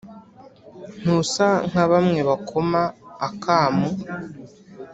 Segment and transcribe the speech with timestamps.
[0.99, 2.81] Ntusa nka bamwe bakoma
[3.27, 3.87] akamu